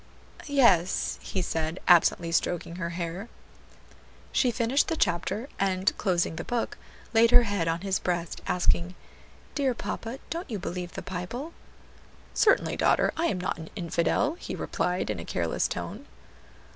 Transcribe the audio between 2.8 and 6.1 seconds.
hair. She finished the chapter, and